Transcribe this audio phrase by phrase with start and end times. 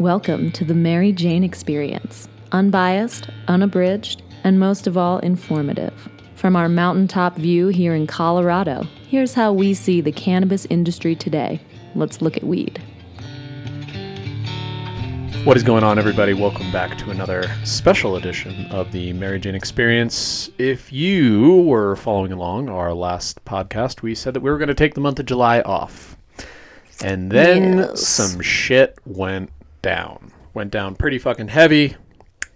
[0.00, 2.26] Welcome to the Mary Jane Experience.
[2.52, 6.08] Unbiased, unabridged, and most of all, informative.
[6.36, 11.60] From our mountaintop view here in Colorado, here's how we see the cannabis industry today.
[11.94, 12.82] Let's look at weed.
[15.44, 16.32] What is going on, everybody?
[16.32, 20.48] Welcome back to another special edition of the Mary Jane Experience.
[20.56, 24.74] If you were following along our last podcast, we said that we were going to
[24.74, 26.16] take the month of July off.
[27.02, 28.06] And then Yes.
[28.06, 29.50] some shit went
[29.82, 30.32] down.
[30.54, 31.96] Went down pretty fucking heavy.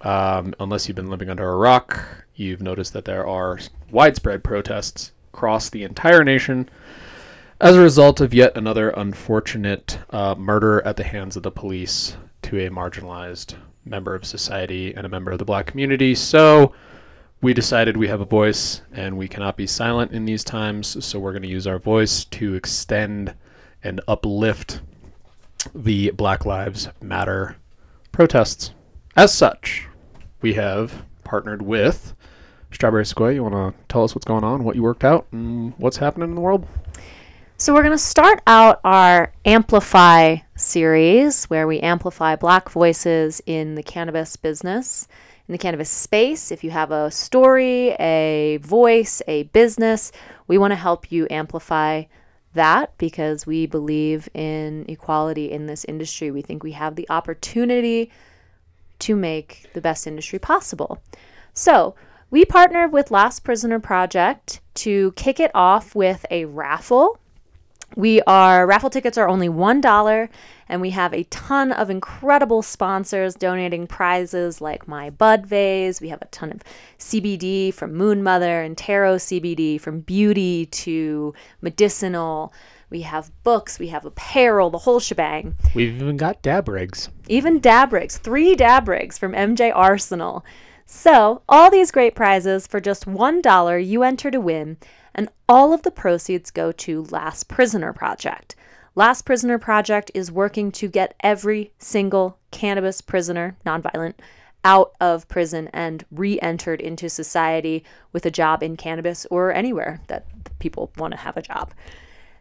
[0.01, 3.59] Um, unless you've been living under a rock, you've noticed that there are
[3.91, 6.69] widespread protests across the entire nation
[7.61, 12.17] as a result of yet another unfortunate uh, murder at the hands of the police
[12.43, 13.55] to a marginalized
[13.87, 16.15] member of society and a member of the black community.
[16.15, 16.75] So
[17.41, 21.05] we decided we have a voice and we cannot be silent in these times.
[21.05, 23.35] So we're going to use our voice to extend
[23.83, 24.81] and uplift
[25.75, 27.57] the Black Lives Matter
[28.13, 28.73] protests.
[29.17, 29.87] As such,
[30.41, 32.15] we have partnered with
[32.73, 33.35] Strawberry Sequoia.
[33.35, 36.29] You want to tell us what's going on, what you worked out, and what's happening
[36.29, 36.67] in the world?
[37.57, 43.77] So, we're going to start out our Amplify series where we amplify Black voices in
[43.77, 45.07] the cannabis business,
[45.47, 46.51] in the cannabis space.
[46.51, 50.11] If you have a story, a voice, a business,
[50.49, 52.05] we want to help you amplify
[52.55, 56.31] that because we believe in equality in this industry.
[56.31, 58.11] We think we have the opportunity
[59.01, 61.03] to make the best industry possible.
[61.53, 61.95] So,
[62.31, 67.21] we partnered with Last Prisoner Project to kick it off with a raffle.
[67.97, 70.29] We are raffle tickets are only $1
[70.69, 76.01] and we have a ton of incredible sponsors donating prizes like my bud vase.
[76.01, 76.63] We have a ton of
[76.99, 82.53] CBD from Moon Mother and Tarot CBD from beauty to medicinal.
[82.91, 87.11] We have books, we have apparel, the whole shebang We've even got dab rigs.
[87.29, 90.45] even dab rigs, three dab rigs from MJ Arsenal.
[90.87, 94.77] So, all these great prizes for just $1 you enter to win,
[95.15, 98.57] and all of the proceeds go to Last Prisoner Project.
[98.95, 104.15] Last Prisoner Project is working to get every single cannabis prisoner, nonviolent,
[104.65, 110.01] out of prison and re entered into society with a job in cannabis or anywhere
[110.07, 110.27] that
[110.59, 111.75] people want to have a job.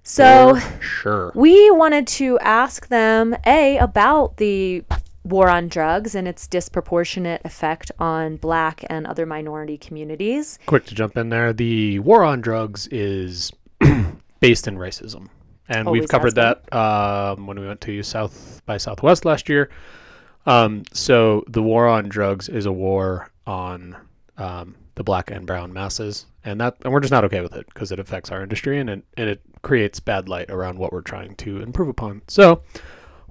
[0.04, 1.32] So, sure.
[1.34, 4.84] we wanted to ask them a about the
[5.24, 10.96] war on drugs and its disproportionate effect on black and other minority communities Quick to
[10.96, 11.54] jump in there.
[11.54, 13.52] The war on drugs is
[14.40, 15.30] based in racism,
[15.70, 19.70] and Always we've covered that um, when we went to South by Southwest last year.
[20.46, 23.96] Um, so the war on drugs is a war on
[24.38, 27.66] um, the black and brown masses, and that and we're just not okay with it
[27.68, 31.02] because it affects our industry and it and it creates bad light around what we're
[31.02, 32.22] trying to improve upon.
[32.28, 32.62] So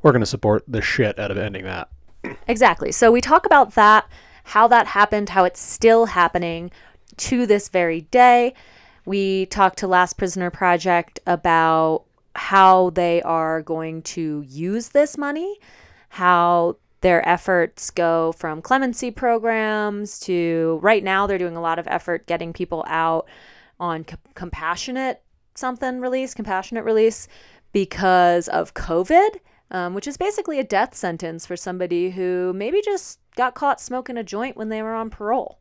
[0.02, 1.88] we're going to support the shit out of ending that.
[2.48, 2.92] exactly.
[2.92, 4.06] So we talk about that
[4.44, 6.70] how that happened how it's still happening
[7.16, 8.54] to this very day.
[9.04, 12.04] We talked to last prisoner project about
[12.34, 15.58] how they are going to use this money
[16.08, 21.86] how their efforts go from clemency programs to right now they're doing a lot of
[21.88, 23.26] effort getting people out
[23.80, 24.04] on
[24.34, 25.22] compassionate
[25.54, 27.28] something release compassionate release
[27.72, 29.36] because of covid
[29.72, 34.16] um, which is basically a death sentence for somebody who maybe just got caught smoking
[34.16, 35.58] a joint when they were on parole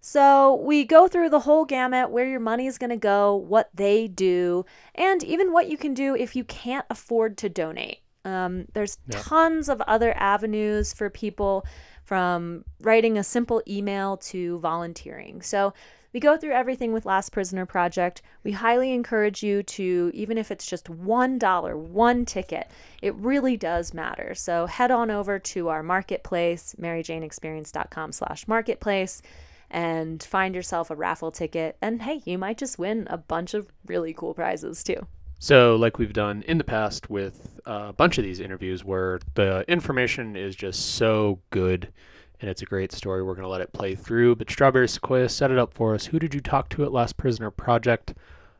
[0.00, 3.70] so we go through the whole gamut where your money is going to go, what
[3.74, 4.64] they do,
[4.94, 7.98] and even what you can do if you can't afford to donate.
[8.24, 9.18] Um, there's Yeah.
[9.20, 11.66] tons of other avenues for people
[12.04, 15.42] from writing a simple email to volunteering.
[15.42, 15.74] So
[16.12, 18.22] we go through everything with Last Prisoner Project.
[18.44, 22.70] We highly encourage you to, even if it's just $1, one ticket,
[23.02, 24.34] it really does matter.
[24.34, 29.22] So head on over to our marketplace, maryjaneexperience.com slash marketplace
[29.70, 31.76] and find yourself a raffle ticket.
[31.82, 35.06] And hey, you might just win a bunch of really cool prizes too.
[35.38, 39.64] So, like we've done in the past with a bunch of these interviews where the
[39.68, 41.92] information is just so good
[42.40, 44.36] and it's a great story, we're going to let it play through.
[44.36, 46.04] But Strawberry Sequoia set it up for us.
[46.06, 48.14] Who did you talk to at Last Prisoner Project?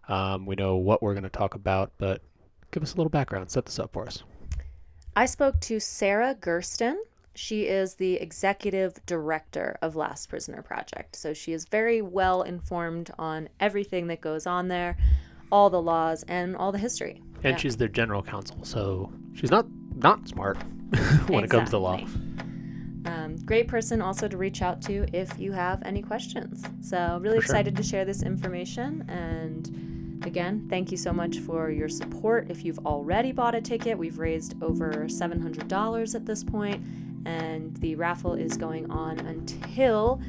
[0.08, 2.22] Um, we know what we're going to talk about, but
[2.70, 3.50] give us a little background.
[3.50, 4.22] Set this up for us.
[5.16, 7.02] I spoke to Sarah Gersten.
[7.34, 11.16] She is the executive director of Last Prisoner Project.
[11.16, 14.96] So she is very well informed on everything that goes on there,
[15.52, 17.20] all the laws, and all the history.
[17.42, 17.56] And Yeah.
[17.56, 20.58] she's their general counsel, so she's not not smart
[21.28, 22.00] when it comes to law.
[23.06, 26.62] Um, great person also to reach out to if you have any questions.
[26.80, 27.56] So, really For sure.
[27.56, 32.50] excited to share this information and Again, thank you so much for your support.
[32.50, 36.84] If you've already bought a ticket, we've raised over $700 at this point,
[37.26, 40.20] and the raffle is going on until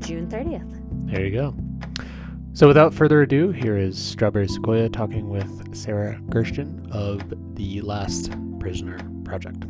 [0.00, 1.10] June 30th.
[1.10, 1.54] There you go.
[2.52, 7.22] So, without further ado, here is Strawberry Sequoia talking with Sarah Gersten of
[7.54, 9.64] the Last Prisoner Project.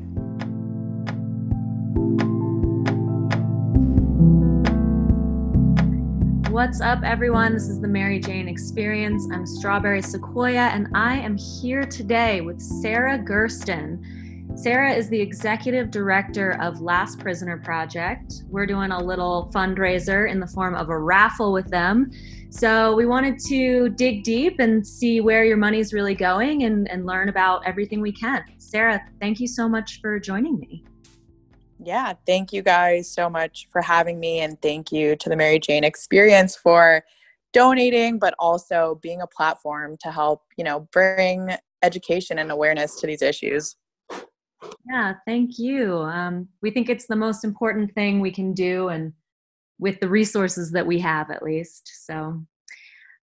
[6.53, 7.55] What's up, everyone?
[7.55, 9.27] This is the Mary Jane Experience.
[9.33, 14.53] I'm Strawberry Sequoia, and I am here today with Sarah Gersten.
[14.55, 18.43] Sarah is the executive director of Last Prisoner Project.
[18.51, 22.11] We're doing a little fundraiser in the form of a raffle with them.
[22.51, 27.07] So we wanted to dig deep and see where your money's really going and, and
[27.07, 28.45] learn about everything we can.
[28.59, 30.85] Sarah, thank you so much for joining me.
[31.85, 35.59] Yeah, thank you guys so much for having me, and thank you to the Mary
[35.59, 37.03] Jane Experience for
[37.53, 41.51] donating, but also being a platform to help, you know, bring
[41.83, 43.75] education and awareness to these issues.
[44.89, 45.97] Yeah, thank you.
[45.99, 49.13] Um, we think it's the most important thing we can do, and
[49.81, 52.07] with the resources that we have, at least.
[52.07, 52.45] So,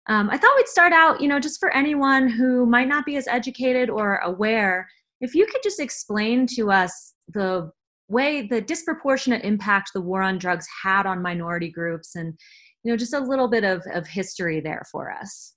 [0.07, 3.15] um, I thought we'd start out, you know, just for anyone who might not be
[3.15, 4.89] as educated or aware,
[5.21, 7.71] if you could just explain to us the
[8.11, 12.37] way the disproportionate impact the war on drugs had on minority groups and
[12.83, 15.53] you know just a little bit of, of history there for us.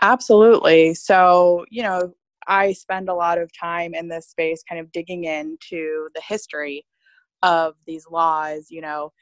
[0.00, 0.94] Absolutely.
[0.94, 2.12] So you know
[2.48, 6.84] i spend a lot of time in this space kind of digging into the history
[7.44, 9.12] of these laws you know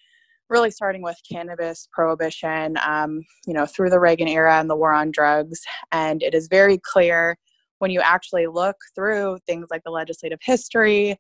[0.51, 4.93] really starting with cannabis prohibition um, you know through the reagan era and the war
[4.93, 5.61] on drugs.
[5.93, 7.39] And it is very clear
[7.81, 11.19] when you actually look through things like the legislative history,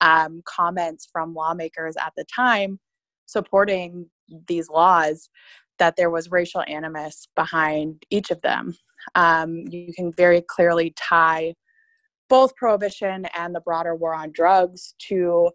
[0.00, 2.78] um, comments from lawmakers at the time
[3.26, 4.06] supporting
[4.46, 5.28] these laws,
[5.78, 8.76] that there was racial animus behind each of them.
[9.14, 11.54] Um, you can very clearly tie
[12.28, 15.50] both prohibition and the broader war on drugs to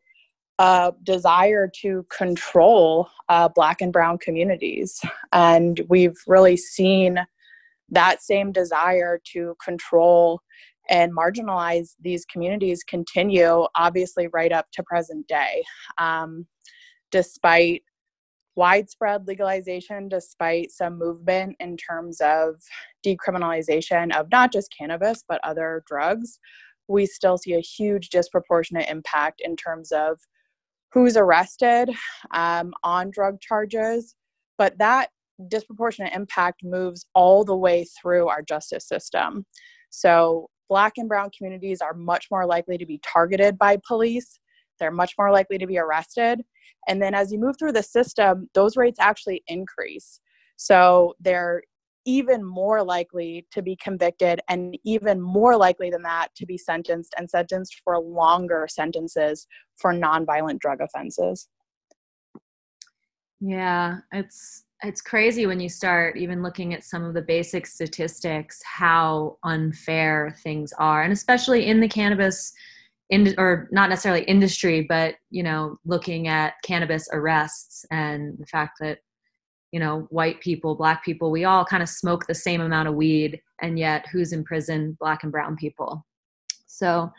[0.60, 5.00] a desire to control uh, black and brown communities.
[5.32, 7.26] And we've really seen
[7.90, 10.42] that same desire to control
[10.90, 15.64] and marginalize these communities continue, obviously, right up to present day.
[15.98, 16.46] Um,
[17.12, 17.84] despite
[18.56, 22.56] widespread legalization, despite some movement in terms of
[23.06, 26.40] decriminalization of not just cannabis, but other drugs,
[26.88, 30.20] we still see a huge disproportionate impact in terms of
[30.92, 31.90] who's arrested
[32.32, 34.16] um, on drug charges.
[34.58, 35.10] But that
[35.50, 39.46] disproportionate impact moves all the way through our justice system.
[39.90, 44.40] So, black and brown communities are much more likely to be targeted by police,
[44.80, 46.44] they're much more likely to be arrested.
[46.88, 50.20] And then as you move through the system, those rates actually increase.
[50.58, 51.62] So, they're
[52.08, 57.14] even more likely to be convicted and even more likely than that to be sentenced
[57.18, 59.46] and sentenced for longer sentences
[59.76, 61.50] for nonviolent drug offenses.
[63.42, 68.62] Yeah, it's it's crazy when you start even looking at some of the basic statistics
[68.64, 72.54] how unfair things are and especially in the cannabis
[73.10, 78.78] in, or not necessarily industry but you know looking at cannabis arrests and the fact
[78.80, 79.00] that
[79.72, 82.94] you know white people black people we all kind of smoke the same amount of
[82.96, 84.98] weed and yet who's in prison?
[85.00, 86.06] Black and brown people.
[86.68, 87.12] So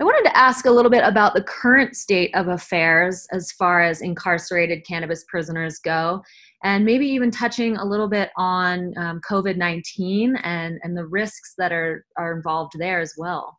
[0.00, 3.82] I wanted to ask a little bit about the current state of affairs as far
[3.82, 6.22] as incarcerated cannabis prisoners go,
[6.62, 11.54] and maybe even touching a little bit on um, COVID 19 and, and the risks
[11.58, 13.58] that are, are involved there as well.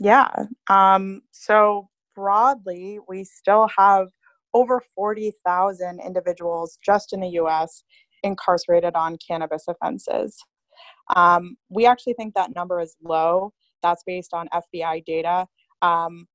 [0.00, 0.28] Yeah.
[0.68, 4.08] Um, so, broadly, we still have
[4.54, 7.84] over 40,000 individuals just in the US
[8.22, 10.36] incarcerated on cannabis offenses.
[11.14, 13.52] Um, we actually think that number is low.
[13.82, 15.46] That's based on FBI data.
[15.82, 16.26] Um,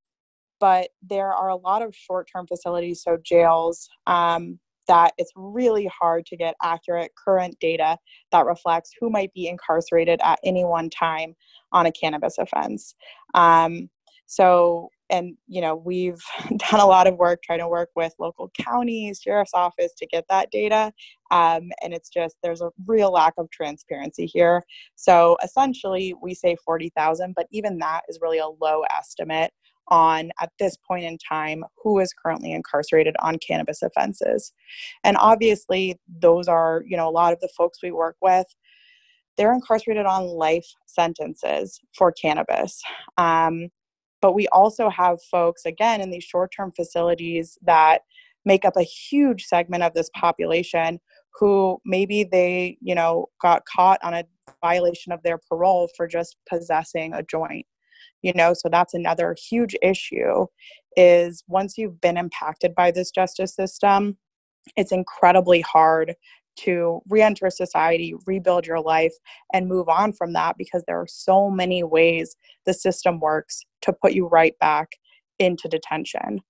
[0.60, 5.86] but there are a lot of short term facilities, so jails, um, that it's really
[5.88, 7.98] hard to get accurate current data
[8.32, 11.36] that reflects who might be incarcerated at any one time
[11.74, 12.96] on a cannabis offense.
[13.34, 13.90] Um,
[14.28, 16.22] so and you know we've
[16.70, 20.26] done a lot of work trying to work with local counties sheriff's office to get
[20.30, 20.92] that data
[21.32, 24.62] um, and it's just there's a real lack of transparency here
[24.96, 29.52] so essentially we say 40000 but even that is really a low estimate
[29.90, 34.54] on at this point in time who is currently incarcerated on cannabis offenses.
[35.04, 38.48] And obviously those are you know a lot of the folks we work with
[39.38, 42.82] they're incarcerated on life sentences for cannabis.
[43.18, 43.70] Um,
[44.22, 48.02] but we also have folks, again, in these short term facilities that
[48.46, 51.00] make up a huge segment of this population
[51.40, 54.24] who maybe they, you know, got caught on a
[54.62, 57.66] violation of their parole for just possessing a joint.
[58.22, 60.48] You know, so that's another huge issue
[60.96, 64.18] is once you've been impacted by this justice system,
[64.76, 66.16] it's incredibly hard
[66.58, 69.14] to re-enter society rebuild your life
[69.54, 72.36] and move on from that because there are so many ways
[72.66, 74.94] the system works to put you right back
[75.40, 76.42] into detention.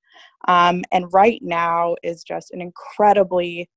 [0.47, 3.69] Um, and right now is just an incredibly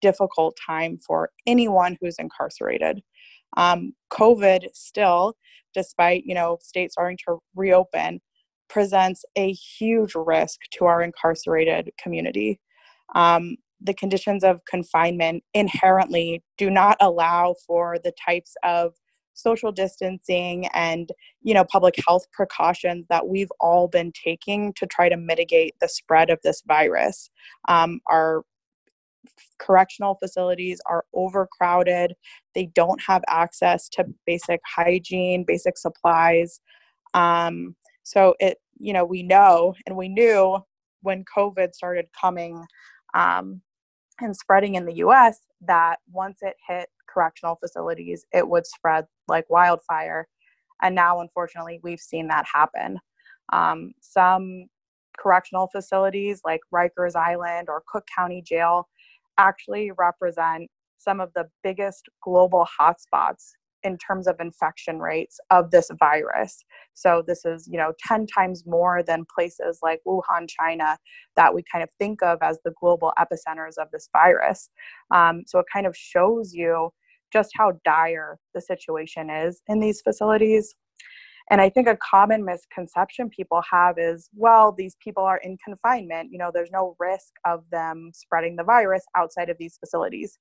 [0.00, 3.02] difficult time for anyone who's incarcerated
[3.56, 5.34] um, covid still
[5.74, 8.20] despite you know states starting to reopen
[8.70, 12.58] presents a huge risk to our incarcerated community.
[13.14, 18.94] Um, the conditions of confinement inherently do not allow for the types of
[19.34, 21.10] social distancing and
[21.42, 25.88] you know public health precautions that we've all been taking to try to mitigate the
[25.88, 27.30] spread of this virus.
[27.68, 28.42] Um, our
[29.58, 32.14] correctional facilities are overcrowded
[32.54, 36.60] they don't have access to basic hygiene basic supplies
[37.14, 40.58] um, so it you know we know and we knew
[41.02, 42.64] when covid started coming
[43.14, 43.60] um,
[44.20, 49.48] and spreading in the US that once it hit correctional facilities, it would spread like
[49.50, 50.28] wildfire.
[50.82, 52.98] And now, unfortunately, we've seen that happen.
[53.52, 54.66] Um, some
[55.18, 58.88] correctional facilities like Rikers Island or Cook County Jail
[59.40, 65.90] actually represent some of the biggest global hotspots in terms of infection rates of this
[65.98, 66.62] virus.
[66.92, 70.98] So this is, you know, 10 times more than places like Wuhan, China,
[71.36, 74.68] that we kind of think of as the global epicenters of this virus.
[75.10, 76.90] Um, so it kind of shows you
[77.32, 80.74] just how dire the situation is in these facilities.
[81.50, 86.30] And I think a common misconception people have is, well, these people are in confinement.
[86.30, 90.38] You know, there's no risk of them spreading the virus outside of these facilities.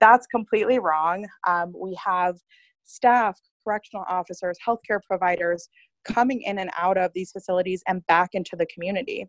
[0.00, 1.26] That's completely wrong.
[1.46, 2.36] Um, we have
[2.84, 5.68] staff, correctional officers, healthcare providers
[6.04, 9.26] coming in and out of these facilities and back into the community.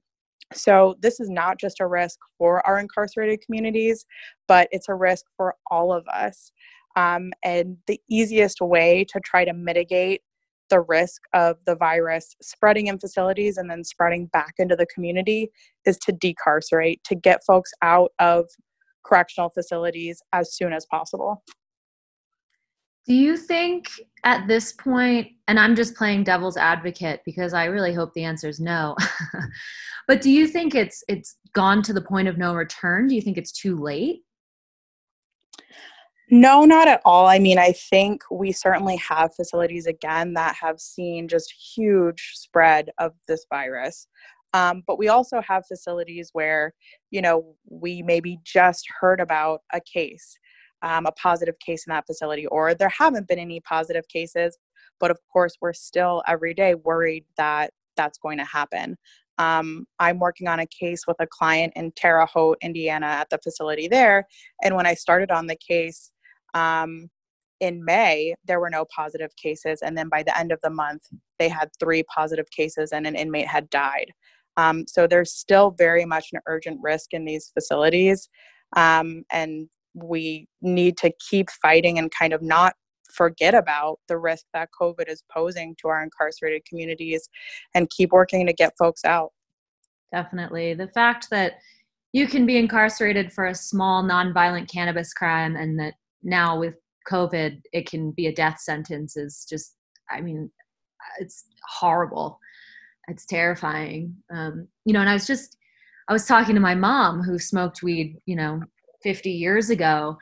[0.53, 4.05] So, this is not just a risk for our incarcerated communities,
[4.47, 6.51] but it's a risk for all of us.
[6.95, 10.21] Um, and the easiest way to try to mitigate
[10.69, 15.51] the risk of the virus spreading in facilities and then spreading back into the community
[15.85, 18.45] is to decarcerate, to get folks out of
[19.05, 21.43] correctional facilities as soon as possible.
[23.07, 23.85] Do you think
[24.23, 28.49] at this point, and I'm just playing devil's advocate because I really hope the answer
[28.49, 28.95] is no,
[30.07, 33.07] but do you think it's it's gone to the point of no return?
[33.07, 34.24] Do you think it's too late?
[36.31, 37.27] No, not at all.
[37.27, 42.89] I mean, I think we certainly have facilities again that have seen just huge spread
[42.97, 44.07] of this virus.
[44.53, 46.73] Um, but we also have facilities where,
[47.11, 50.37] you know, we maybe just heard about a case
[50.85, 54.57] um, a positive case in that facility, or there haven't been any positive cases.
[54.99, 58.95] But of course, we're still every day worried that that's going to happen.
[59.37, 63.39] Um, I'm working on a case with a client in Terre Haute, Indiana, at the
[63.39, 64.27] facility there.
[64.63, 66.11] And when I started on the case
[66.55, 67.09] um,
[67.59, 69.79] in May, there were no positive cases.
[69.81, 71.03] And then by the end of the month,
[71.39, 74.11] they had three positive cases and an inmate had died.
[74.57, 78.29] Um, so there's still very much an urgent risk in these facilities.
[78.75, 82.73] Um, and we need to keep fighting and kind of not
[83.13, 87.29] forget about the risk that COVID is posing to our incarcerated communities
[87.73, 89.31] and keep working to get folks out.
[90.11, 90.73] Definitely.
[90.73, 91.53] The fact that
[92.13, 96.75] you can be incarcerated for a small nonviolent cannabis crime and that now with
[97.09, 99.75] COVID it can be a death sentence is just,
[100.09, 100.51] I mean,
[101.19, 102.39] it's horrible.
[103.07, 104.15] It's terrifying.
[104.33, 105.57] Um, you know, and I was just,
[106.09, 108.61] I was talking to my mom who smoked weed, you know,
[109.03, 110.17] 50 years ago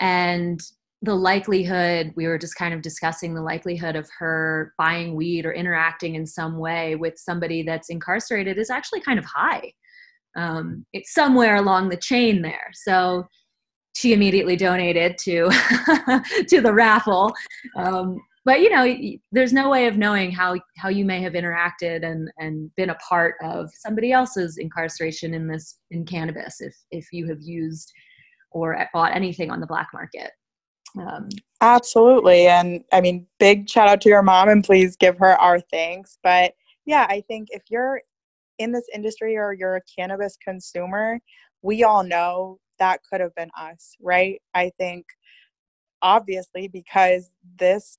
[0.00, 0.60] and
[1.02, 5.52] the likelihood we were just kind of discussing the likelihood of her buying weed or
[5.52, 9.72] interacting in some way with somebody that's incarcerated is actually kind of high
[10.36, 13.26] um, it's somewhere along the chain there so
[13.98, 15.48] she immediately donated to
[16.48, 17.32] to the raffle
[17.76, 22.04] um, but you know there's no way of knowing how how you may have interacted
[22.04, 27.06] and and been a part of somebody else's incarceration in this in cannabis if if
[27.12, 27.92] you have used
[28.50, 30.30] or bought anything on the black market.
[30.98, 31.28] Um,
[31.60, 32.46] Absolutely.
[32.46, 36.18] And I mean, big shout out to your mom and please give her our thanks.
[36.22, 36.54] But
[36.86, 38.00] yeah, I think if you're
[38.58, 41.20] in this industry or you're a cannabis consumer,
[41.62, 44.40] we all know that could have been us, right?
[44.54, 45.06] I think
[46.02, 47.98] obviously because this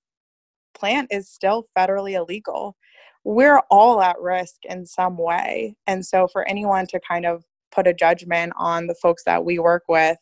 [0.73, 2.75] plant is still federally illegal,
[3.23, 5.75] we're all at risk in some way.
[5.87, 9.59] And so for anyone to kind of put a judgment on the folks that we
[9.59, 10.17] work with.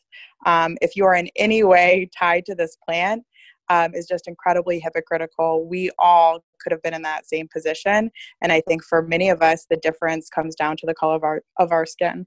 [0.46, 3.24] Um, if you are in any way tied to this plant,
[3.70, 5.66] um, is just incredibly hypocritical.
[5.68, 8.10] We all could have been in that same position,
[8.40, 11.24] and I think for many of us, the difference comes down to the color of
[11.24, 12.26] our of our skin.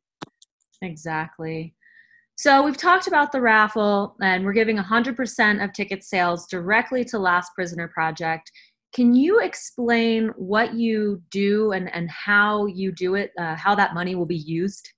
[0.84, 1.74] Exactly.
[2.42, 7.20] So we've talked about the raffle, and we're giving 100% of ticket sales directly to
[7.20, 8.52] Last Prisoner Project.
[8.96, 13.94] Can you explain what you do and, and how you do it, uh, how that
[13.94, 14.90] money will be used?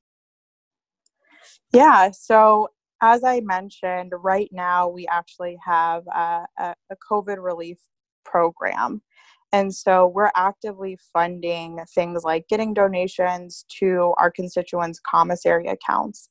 [1.74, 2.70] Yeah, so
[3.02, 7.80] as I mentioned, right now we actually have a, a, a COVID relief
[8.24, 9.02] program.
[9.52, 16.30] And so we're actively funding things like getting donations to our constituents' commissary accounts.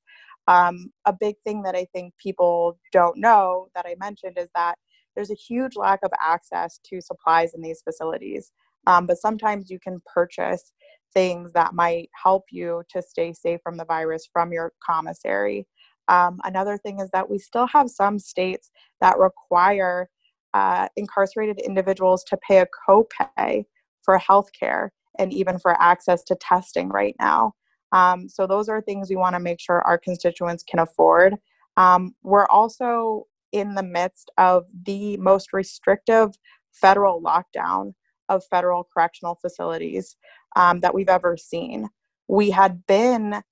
[0.49, 4.77] Um, a big thing that I think people don't know that I mentioned is that
[5.15, 8.53] there's a huge lack of access to supplies in these facilities.
[8.87, 10.73] Um, but sometimes you can purchase
[11.15, 15.67] things that might help you to stay safe from the virus from your commissary.
[16.09, 18.71] Um, another thing is that we still have some states
[19.01, 20.09] that require
[20.55, 23.65] uh, incarcerated individuals to pay a copay
[24.03, 27.53] for healthcare and even for access to testing right now.
[27.93, 31.37] Um, so those are things we want to make sure our constituents can afford.
[31.77, 36.31] Um, we're also in the midst of the most restrictive
[36.73, 37.93] federal lockdown
[38.29, 40.17] of federal correctional facilities
[40.57, 41.89] um, that we've ever seen.
[42.29, 43.43] We had been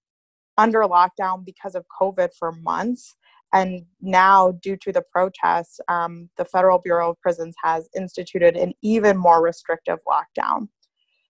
[0.56, 3.16] under lockdown because of COVID for months.
[3.52, 8.72] And now, due to the protests, um, the Federal Bureau of Prisons has instituted an
[8.80, 10.68] even more restrictive lockdown.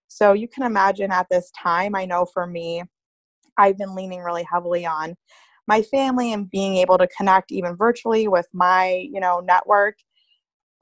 [0.09, 2.83] So, you can imagine at this time, I know for me,
[3.61, 5.17] I've been leaning really heavily on
[5.67, 9.97] my family and being able to connect even virtually with my, you know, network.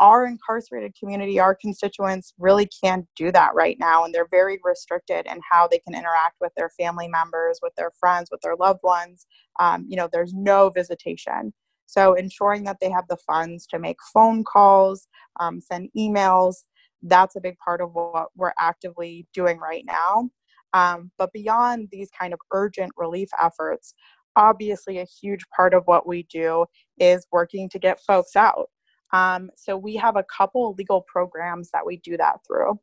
[0.00, 4.04] Our incarcerated community, our constituents really can't do that right now.
[4.04, 7.90] And they're very restricted in how they can interact with their family members, with their
[7.98, 9.26] friends, with their loved ones.
[9.58, 11.52] Um, you know, there's no visitation.
[11.86, 15.08] So ensuring that they have the funds to make phone calls,
[15.40, 16.54] um, send emails,
[17.02, 20.30] that's a big part of what we're actively doing right now.
[20.72, 23.94] Um, but beyond these kind of urgent relief efforts,
[24.36, 26.64] obviously a huge part of what we do
[26.98, 28.68] is working to get folks out.
[29.12, 32.78] Um, so we have a couple legal programs that we do that through.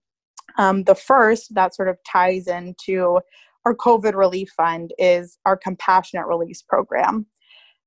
[0.57, 3.19] Um, the first that sort of ties into
[3.65, 7.25] our COVID relief fund is our compassionate release program.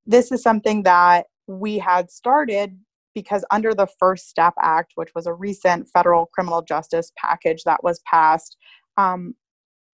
[0.06, 2.78] This is something that we had started
[3.14, 7.82] because under the First Step Act, which was a recent federal criminal justice package that
[7.82, 8.56] was passed,
[8.96, 9.34] um,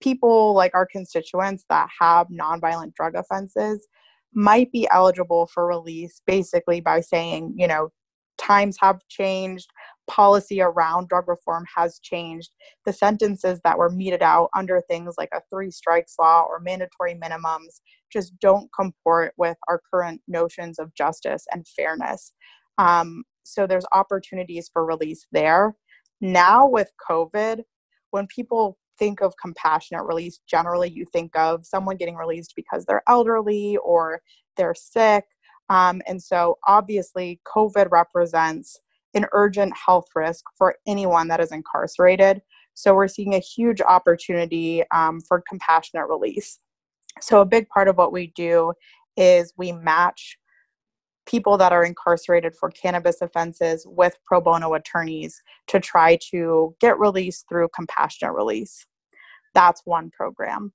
[0.04, 3.88] people like our constituents that have nonviolent drug offenses
[4.34, 7.88] might be eligible for release basically by saying, you know,
[8.36, 9.70] times have changed,
[10.10, 12.50] policy around drug reform has changed.
[12.84, 17.14] The sentences that were meted out under things like a three strikes law or mandatory
[17.14, 17.80] minimums
[18.12, 22.32] just don't comport with our current notions of justice and fairness.
[22.76, 25.74] Um, so there's opportunities for release there.
[26.20, 27.62] Now with COVID,
[28.10, 33.02] when people think of compassionate release, generally you think of someone getting released because they're
[33.08, 34.20] elderly or
[34.56, 35.24] they're sick.
[35.68, 38.78] Um, and so obviously, COVID represents
[39.14, 42.42] an urgent health risk for anyone that is incarcerated.
[42.74, 46.58] So we're seeing a huge opportunity um, for compassionate release.
[47.20, 48.72] So a big part of what we do
[49.16, 50.36] is we match
[51.26, 56.98] people that are incarcerated for cannabis offenses with pro bono attorneys to try to get
[56.98, 58.86] released through compassionate release.
[59.54, 60.72] That's one program.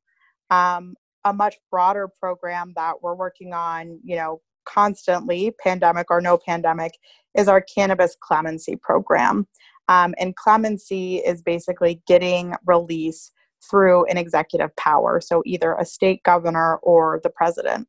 [0.49, 6.37] Um, a much broader program that we're working on, you know, constantly, pandemic or no
[6.37, 6.93] pandemic,
[7.37, 9.47] is our cannabis clemency program.
[9.87, 13.31] Um, and clemency is basically getting release
[13.69, 17.87] through an executive power, so either a state governor or the president.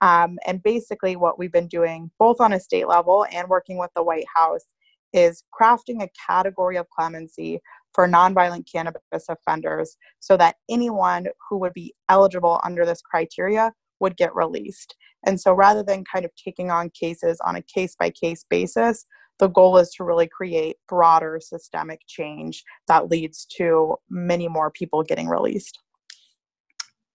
[0.00, 3.90] Um, and basically, what we've been doing, both on a state level and working with
[3.96, 4.64] the White House,
[5.12, 7.60] is crafting a category of clemency
[7.94, 14.16] for nonviolent cannabis offenders so that anyone who would be eligible under this criteria would
[14.16, 14.94] get released.
[15.24, 19.06] And so rather than kind of taking on cases on a case by case basis,
[19.38, 25.02] the goal is to really create broader systemic change that leads to many more people
[25.02, 25.78] getting released.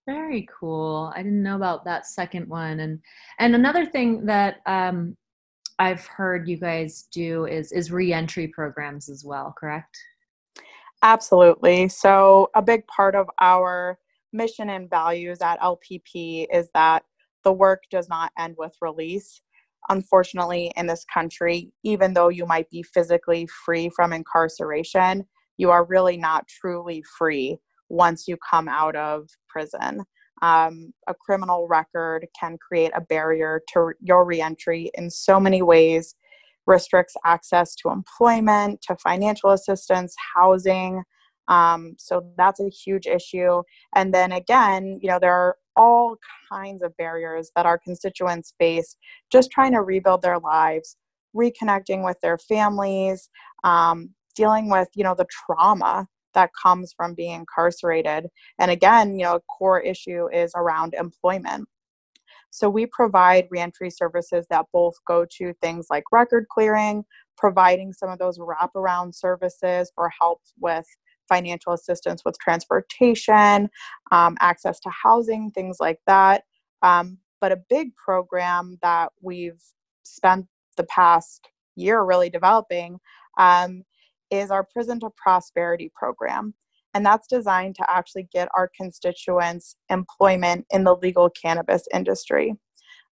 [0.08, 1.12] Very cool.
[1.16, 2.80] I didn't know about that second one.
[2.80, 3.00] And
[3.40, 5.16] and another thing that um,
[5.80, 9.98] I've heard you guys do is is reentry programs as well, correct?
[11.04, 11.88] Absolutely.
[11.90, 13.98] So a big part of our
[14.34, 17.04] mission and values at LPP is that
[17.44, 19.42] the work does not end with release.
[19.90, 25.26] Unfortunately, in this country, even though you might be physically free from incarceration,
[25.58, 27.58] you are really not truly free
[27.92, 30.04] once you come out of prison.
[30.42, 36.16] Um, a criminal record can create a barrier to your reentry in so many ways,
[36.66, 41.04] restricts access to employment, to financial assistance, housing.
[41.48, 43.62] Um, so that's a huge issue.
[43.96, 46.16] And then again, you know, there are all
[46.52, 48.96] kinds of barriers that our constituents face
[49.32, 50.96] just trying to rebuild their lives,
[51.36, 53.30] reconnecting with their families,
[53.64, 58.28] um, dealing with, you know, the trauma that comes from being incarcerated.
[58.60, 61.68] And again, you know, a core issue is around employment.
[62.52, 67.06] So we provide reentry services that both go to things like record clearing,
[67.38, 70.86] providing some of those wraparound services or help with
[71.30, 73.70] financial assistance with transportation,
[74.12, 76.44] um, access to housing, things like that.
[76.82, 79.62] Um, but a big program that we've
[80.04, 83.00] spent the past year really developing
[83.38, 83.84] um,
[84.32, 86.54] is our Prison to Prosperity program.
[86.94, 92.56] And that's designed to actually get our constituents employment in the legal cannabis industry.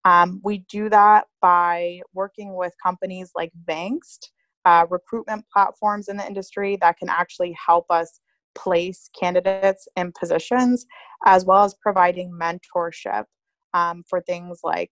[0.06, 4.30] Um, we do that by working with companies like Vangst,
[4.66, 8.20] uh, recruitment platforms in the industry that can actually help us
[8.56, 10.86] place candidates in positions,
[11.26, 13.26] as well as providing mentorship
[13.74, 14.90] um, for things like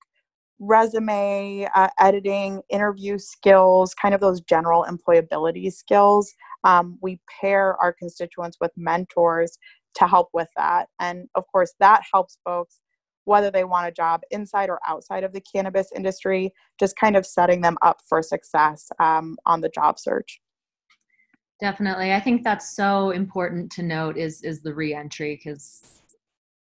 [0.59, 6.33] resume uh, editing, interview skills, kind of those general employability skills.
[6.63, 9.57] Um, we pair our constituents with mentors
[9.95, 10.87] to help with that.
[10.99, 12.79] And of course, that helps folks
[13.25, 17.25] whether they want a job inside or outside of the cannabis industry, just kind of
[17.25, 20.39] setting them up for success um, on the job search.
[21.59, 22.13] Definitely.
[22.13, 25.81] I think that's so important to note is is the reentry because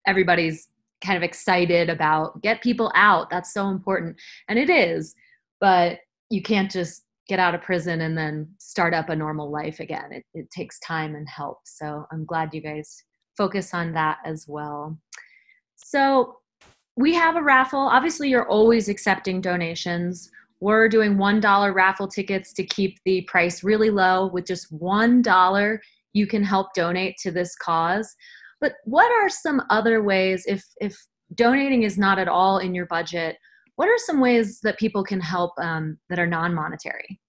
[0.07, 0.69] everybody's
[1.05, 3.31] kind of excited about get people out.
[3.31, 4.17] That's so important.
[4.49, 5.15] And it is,
[5.61, 5.99] but
[6.31, 10.13] you can't just get out of prison and then start up a normal life again.
[10.13, 11.59] It, it takes time and help.
[11.65, 13.03] So I'm glad you guys
[13.37, 14.99] focus on that as well.
[15.77, 16.37] So
[16.97, 17.81] we have a raffle.
[17.81, 20.31] Obviously, you're always accepting donations.
[20.61, 24.29] We're doing $1 raffle tickets to keep the price really low.
[24.29, 25.79] With just $1,
[26.13, 28.15] you can help donate to this cause.
[28.65, 30.97] But what are some other ways if if
[31.35, 33.37] donating is not at all in your budget?
[33.77, 37.21] What are some ways that people can help um, that are non-monetary?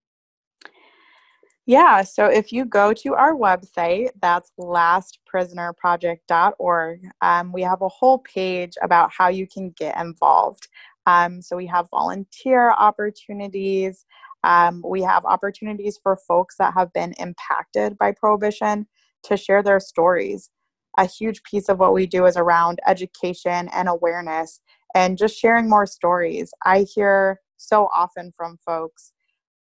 [1.66, 8.20] Yeah, so if you go to our website, that's lastprisonerproject.org, um, we have a whole
[8.20, 10.70] page about how you can get involved.
[11.06, 14.06] Um, so we have volunteer opportunities.
[14.46, 18.88] Um, we have opportunities for folks that have been impacted by prohibition
[19.24, 20.50] to share their stories
[20.98, 24.60] a huge piece of what we do is around education and awareness
[24.94, 26.54] and just sharing more stories.
[26.64, 29.12] I hear so often from folks,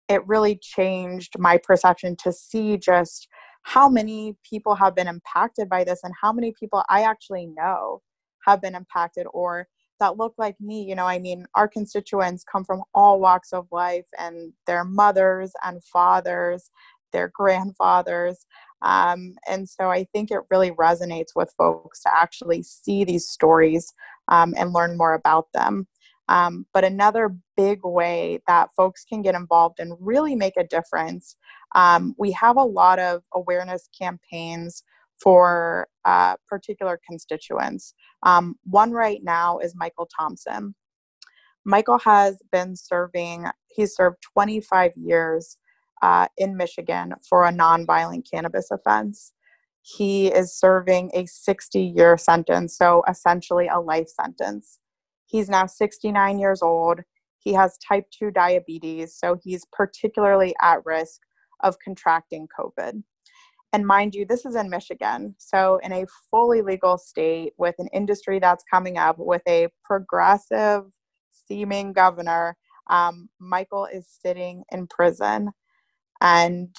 [0.09, 3.29] it really changed my perception to see just
[3.63, 8.03] how many people have been impacted by this and how many people I actually know
[8.47, 9.69] have been impacted or
[10.01, 10.83] that look like me.
[10.83, 15.53] You know, I mean, our constituents come from all walks of life and their mothers
[15.63, 16.71] and fathers,
[17.13, 18.47] their grandfathers.
[18.83, 23.93] Um, and so I think it really resonates with folks to actually see these stories
[24.29, 25.87] um, and learn more about them.
[26.29, 31.37] Um, but another big way that folks can get involved and really make a difference,
[31.75, 34.85] um, we have a lot of awareness campaigns
[35.21, 37.95] for uh, particular constituents.
[38.23, 40.75] Um, one right now is Michael Thompson.
[41.65, 45.59] Michael has been serving, he's served 25 years
[46.03, 49.33] uh, in Michigan for a nonviolent cannabis offense.
[49.83, 54.79] He is serving a 60 year sentence, so essentially a life sentence.
[55.27, 57.01] He's now 69 years old.
[57.39, 61.21] He has type 2 diabetes, so he's particularly at risk
[61.63, 63.03] of contracting COVID.
[63.73, 65.37] And mind you, this is in Michigan.
[65.39, 70.83] So, in a fully legal state with an industry that's coming up with a progressive
[71.47, 72.57] seeming governor,
[72.89, 75.51] um, Michael is sitting in prison
[76.21, 76.75] and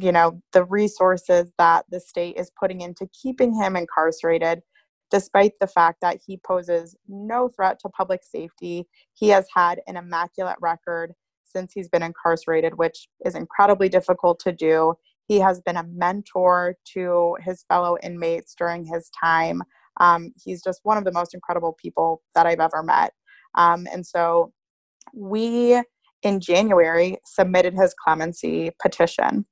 [0.00, 4.62] you know the resources that the state is putting into keeping him incarcerated
[5.10, 8.88] despite the fact that he poses no threat to public safety.
[9.14, 11.12] He has had an immaculate record
[11.44, 14.94] since he's been incarcerated which is incredibly difficult to do.
[15.28, 19.62] He has been a mentor to his fellow inmates during his time.
[20.00, 23.12] Um, he's just one of the most incredible people that i've ever met.
[23.54, 24.52] Um, and so
[25.14, 25.80] we
[26.26, 29.46] in January submitted his clemency petition.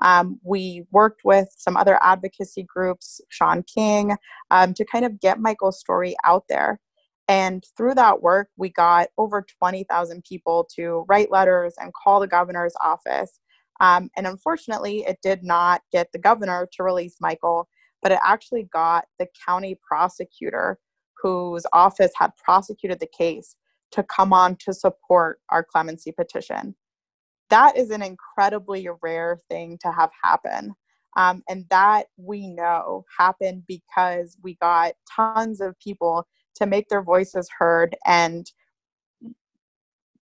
[0.00, 4.16] Um, we worked with some other advocacy groups, Shaun King,
[4.52, 6.80] um, to kind of get Michael's story out there.
[7.26, 12.28] And through that work, we got over 20,000 people to write letters and call the
[12.28, 13.40] governor's office.
[13.80, 17.68] Um, and unfortunately, it did not get the governor to release Michael,
[18.02, 20.78] but it actually got the county prosecutor
[21.20, 23.56] whose office had prosecuted the case
[23.92, 26.74] to come on to support our clemency petition.
[27.48, 30.74] That is an incredibly rare thing to have happen.
[31.16, 37.02] Um, and that we know happened because we got tons of people to make their
[37.02, 38.50] voices heard and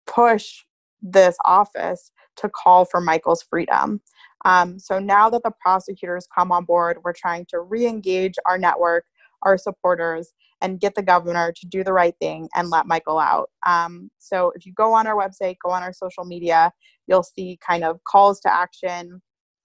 [0.05, 0.63] push
[1.01, 4.01] this office to call for Michael's freedom.
[4.45, 8.57] Um, so now that the prosecutors come on board, we're trying to re engage our
[8.57, 9.05] network,
[9.43, 13.49] our supporters, and get the governor to do the right thing and let Michael out.
[13.65, 16.71] Um, so if you go on our website, go on our social media,
[17.05, 19.21] you'll see kind of calls to action.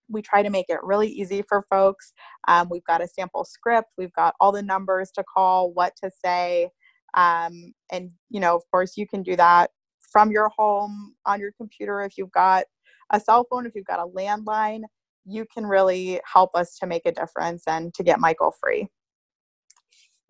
[0.09, 2.13] We try to make it really easy for folks.
[2.47, 6.11] Um, we've got a sample script, we've got all the numbers to call, what to
[6.23, 6.69] say.
[7.15, 9.71] Um, and, you know, of course, you can do that
[10.11, 12.65] from your home on your computer if you've got
[13.11, 14.83] a cell phone, if you've got a landline.
[15.25, 18.89] You can really help us to make a difference and to get Michael free.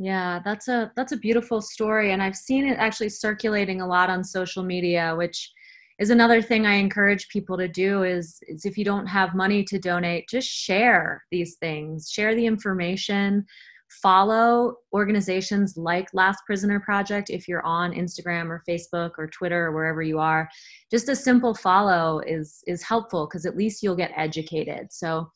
[0.02, 4.10] Yeah, that's a that's a beautiful story and I've seen it actually circulating a lot
[4.10, 5.52] on social media which
[6.00, 9.62] is another thing I encourage people to do is, is if you don't have money
[9.62, 13.46] to donate just share these things, share the information,
[14.02, 19.72] follow organizations like Last Prisoner Project if you're on Instagram or Facebook or Twitter or
[19.72, 20.48] wherever you are.
[20.90, 24.88] Just a simple follow is is helpful because at least you'll get educated.
[24.90, 25.30] So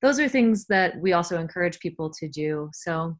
[0.00, 2.70] those are things that we also encourage people to do.
[2.72, 3.18] So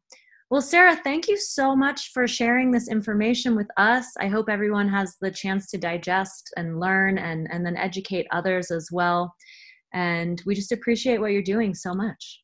[0.53, 4.05] well, Sarah, thank you so much for sharing this information with us.
[4.19, 8.69] I hope everyone has the chance to digest and learn and, and then educate others
[8.69, 9.33] as well.
[9.95, 12.43] And we just appreciate what you're doing so much.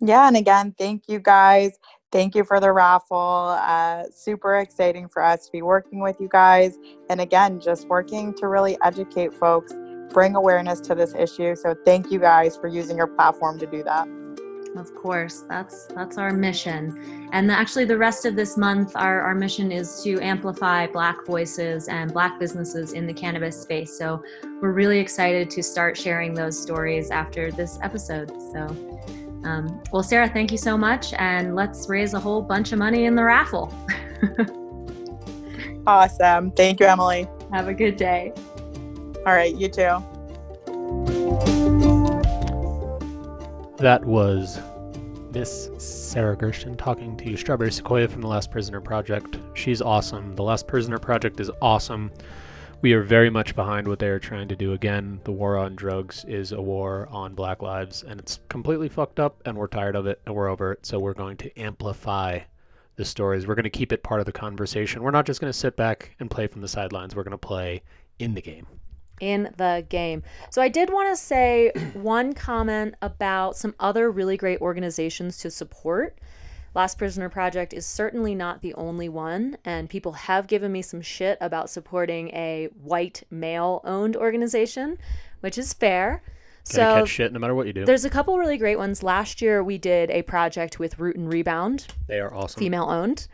[0.00, 1.72] Yeah, and again, thank you guys.
[2.12, 3.58] Thank you for the raffle.
[3.60, 6.78] Uh, super exciting for us to be working with you guys.
[7.10, 9.74] And again, just working to really educate folks,
[10.14, 11.56] bring awareness to this issue.
[11.56, 14.08] So thank you guys for using your platform to do that.
[14.76, 17.28] Of course, that's that's our mission.
[17.32, 21.88] And actually the rest of this month our, our mission is to amplify black voices
[21.88, 23.96] and black businesses in the cannabis space.
[23.96, 24.22] So
[24.62, 28.30] we're really excited to start sharing those stories after this episode.
[28.52, 29.00] So
[29.44, 31.12] um, well, Sarah, thank you so much.
[31.14, 33.74] And let's raise a whole bunch of money in the raffle.
[35.86, 36.52] awesome.
[36.52, 37.28] Thank you, Emily.
[37.52, 38.32] Have a good day.
[39.26, 41.21] All right, you too.
[43.82, 44.60] That was
[45.32, 49.40] Miss Sarah Gersten talking to Strawberry Sequoia from the Last Prisoner Project.
[49.54, 50.36] She's awesome.
[50.36, 52.12] The Last Prisoner Project is awesome.
[52.80, 54.72] We are very much behind what they are trying to do.
[54.72, 59.18] Again, the war on drugs is a war on black lives, and it's completely fucked
[59.18, 60.86] up, and we're tired of it, and we're over it.
[60.86, 62.38] So we're going to amplify
[62.94, 63.48] the stories.
[63.48, 65.02] We're going to keep it part of the conversation.
[65.02, 67.16] We're not just going to sit back and play from the sidelines.
[67.16, 67.82] We're going to play
[68.20, 68.68] in the game
[69.20, 70.22] in the game.
[70.50, 75.50] So I did want to say one comment about some other really great organizations to
[75.50, 76.18] support.
[76.74, 81.02] Last Prisoner Project is certainly not the only one, and people have given me some
[81.02, 84.96] shit about supporting a white male owned organization,
[85.40, 86.22] which is fair.
[86.64, 87.84] Can so catch shit no matter what you do.
[87.84, 89.02] There's a couple really great ones.
[89.02, 91.88] Last year we did a project with Root and Rebound.
[92.06, 92.58] They are awesome.
[92.58, 93.26] Female owned.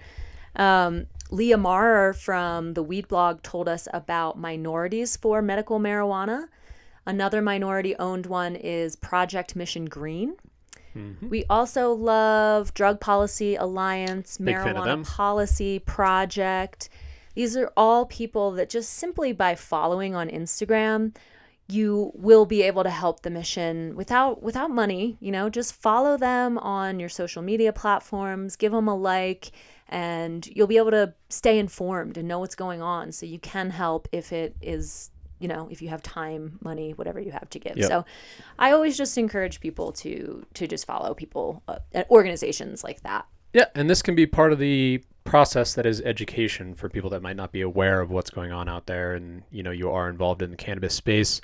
[0.57, 6.49] Um, Leah Marr from the Weed Blog told us about minorities for medical marijuana.
[7.07, 10.37] Another minority owned one is Project Mission Green.
[10.97, 11.29] Mm-hmm.
[11.29, 16.89] We also love Drug Policy Alliance, Big Marijuana Policy Project.
[17.35, 21.15] These are all people that just simply by following on Instagram,
[21.69, 26.17] you will be able to help the mission without without money, you know, just follow
[26.17, 29.53] them on your social media platforms, give them a like
[29.89, 33.13] and you'll be able to stay informed and know what's going on.
[33.13, 37.21] So you can help if it is you know if you have time money whatever
[37.21, 37.77] you have to give.
[37.77, 37.89] Yep.
[37.89, 38.05] so
[38.59, 41.79] i always just encourage people to to just follow people uh,
[42.11, 43.27] organizations like that.
[43.53, 47.21] Yeah and this can be part of the process that is education for people that
[47.21, 50.09] might not be aware of what's going on out there and you know you are
[50.09, 51.41] involved in the cannabis space.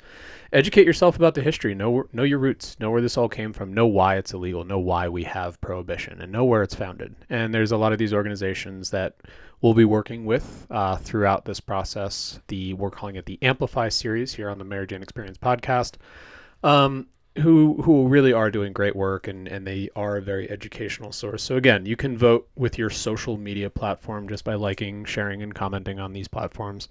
[0.51, 1.75] Educate yourself about the history.
[1.75, 2.79] Know know your roots.
[2.79, 3.73] Know where this all came from.
[3.73, 4.63] Know why it's illegal.
[4.63, 7.15] Know why we have prohibition and know where it's founded.
[7.29, 9.17] And there's a lot of these organizations that
[9.61, 12.39] we'll be working with uh, throughout this process.
[12.47, 15.97] The we're calling it the amplify series here on the mary jane experience podcast.
[16.63, 17.07] Um,
[17.39, 21.43] who who really are doing great work and, and they are a very educational source.
[21.43, 25.53] So again, you can vote with your social media platform just by liking, sharing, and
[25.53, 26.87] commenting on these platforms.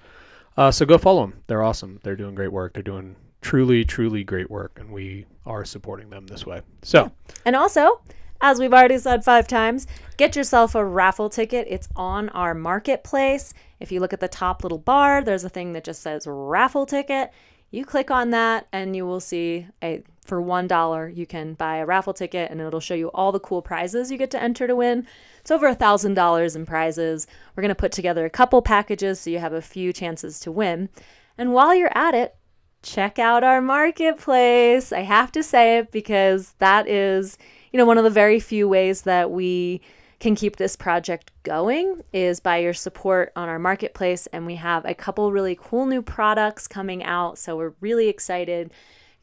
[0.57, 1.41] Uh, so go follow them.
[1.47, 1.99] They're awesome.
[2.03, 2.75] They're doing great work.
[2.75, 6.61] They're doing truly, truly great work, and we are supporting them this way.
[6.83, 7.11] So
[7.45, 8.01] and also.
[8.41, 9.87] As we've already said five times,
[10.19, 11.67] get yourself a raffle ticket.
[11.71, 13.55] It's on our marketplace.
[13.81, 16.85] If you look at the top little bar, there's a thing that just says raffle
[16.85, 17.33] ticket
[17.75, 21.79] You click on that and you will see a for one dollar you can buy
[21.79, 24.69] a raffle ticket and it'll show you all the cool prizes you get to enter
[24.69, 25.09] to win.
[25.41, 27.27] It's over a thousand dollars in prizes.
[27.55, 30.89] We're gonna put together a couple packages so you have a few chances to win.
[31.37, 32.37] And while you're at it,
[32.85, 34.93] check out our marketplace.
[34.93, 37.39] I have to say it because that is,
[37.73, 39.81] you know, one of the very few ways that we
[40.25, 44.27] can keep this project going is by your support on our marketplace.
[44.29, 47.37] And we have a couple really cool new products coming out.
[47.37, 48.73] So we're really excited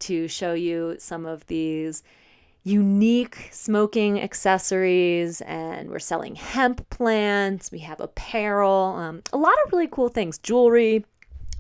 [0.02, 2.04] to show you some of these
[2.62, 9.72] unique smoking accessories and we're selling hemp plants we have apparel um, a lot of
[9.74, 11.04] really cool things jewelry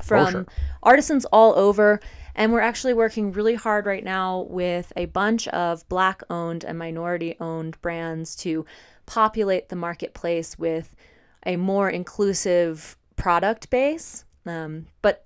[0.04, 0.45] from sure.
[0.84, 1.99] artisans all over
[2.36, 6.77] and we're actually working really hard right now with a bunch of black owned and
[6.77, 8.63] minority owned brands to
[9.12, 10.95] populate the marketplace with
[11.45, 14.24] a more inclusive product base.
[14.45, 15.26] Um, but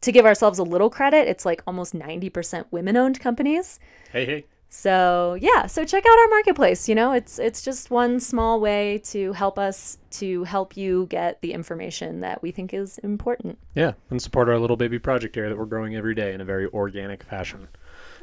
[0.00, 3.78] to give ourselves a little credit, it's like almost 90% women owned companies.
[4.10, 4.44] Hey, hey.
[4.70, 6.88] So yeah, so check out our marketplace.
[6.88, 11.42] You know, it's it's just one small way to help us to help you get
[11.42, 13.58] the information that we think is important.
[13.74, 16.44] Yeah, and support our little baby project here that we're growing every day in a
[16.44, 17.66] very organic fashion.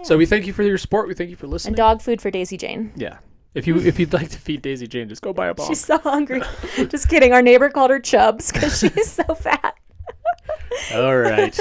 [0.03, 1.09] So we thank you for your support.
[1.09, 1.71] We thank you for listening.
[1.71, 2.93] And dog food for Daisy Jane.
[2.95, 3.17] yeah.
[3.53, 5.67] If you if you'd like to feed Daisy Jane, just go buy a bomb.
[5.67, 6.41] She's so hungry.
[6.89, 7.33] just kidding.
[7.33, 9.75] Our neighbor called her Chubs because she's so fat.
[10.93, 11.57] All right.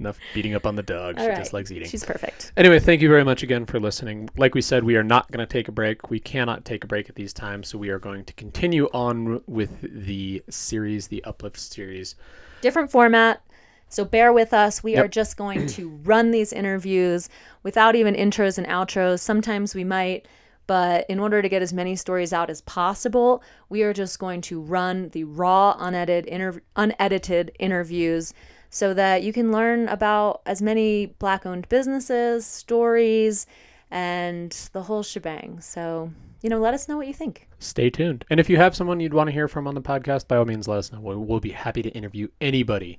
[0.00, 1.18] Enough beating up on the dog.
[1.18, 1.38] All she right.
[1.38, 1.88] just likes eating.
[1.88, 2.52] She's perfect.
[2.56, 4.28] Anyway, thank you very much again for listening.
[4.36, 6.10] Like we said, we are not going to take a break.
[6.10, 9.42] We cannot take a break at these times, so we are going to continue on
[9.46, 12.16] with the series, the Uplift series.
[12.62, 13.42] different format.
[13.88, 14.82] So bear with us.
[14.82, 17.28] We are just going to run these interviews
[17.62, 19.20] without even intros and outros.
[19.20, 20.26] Sometimes we might,
[20.66, 24.40] but in order to get as many stories out as possible, we are just going
[24.42, 28.32] to run the raw, unedited, unedited interviews
[28.70, 33.46] so that you can learn about as many black owned businesses, stories,
[33.90, 35.60] and the whole shebang.
[35.60, 36.10] So,
[36.42, 37.48] you know, let us know what you think.
[37.60, 38.24] Stay tuned.
[38.30, 40.44] And if you have someone you'd want to hear from on the podcast, by all
[40.44, 41.00] means, let us know.
[41.00, 42.98] We'll, we'll be happy to interview anybody,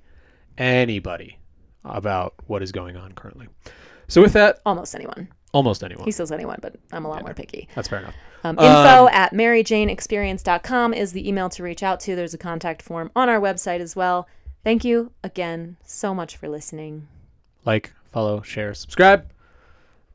[0.57, 1.39] anybody
[1.83, 3.47] about what is going on currently.
[4.07, 5.27] So with that, Almost anyone.
[5.55, 6.03] Almost anyone.
[6.03, 7.69] He says anyone, but I'm a lot more picky.
[7.75, 8.13] That's fair enough.
[8.43, 12.15] Um, info at maryjaneexperience.com is the email to reach out to.
[12.15, 14.27] There's a contact form on our website as well.
[14.63, 17.07] Thank you again so much for listening.
[17.63, 19.31] Like, follow, share, subscribe.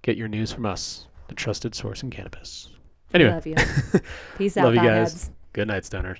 [0.02, 2.68] Get your news from us, the trusted source in cannabis.
[3.14, 3.56] Anyway, Love you.
[4.38, 5.14] Peace out, love you guys.
[5.14, 5.30] potheads.
[5.52, 6.18] Good night, stoners.